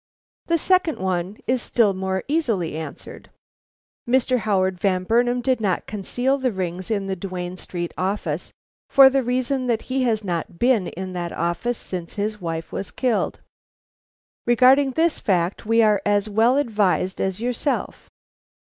[0.47, 3.29] The second one is still more easily answered.
[4.09, 4.39] Mr.
[4.39, 8.51] Howard Van Burnam did not conceal the rings in the Duane Street office
[8.89, 12.89] for the reason that he has not been in that office since his wife was
[12.89, 13.41] killed.
[14.47, 18.09] Regarding this fact we are as well advised as yourself.